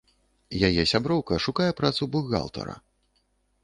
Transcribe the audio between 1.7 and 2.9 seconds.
працу бухгалтара.